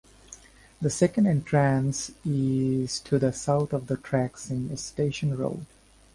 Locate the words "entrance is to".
1.27-3.19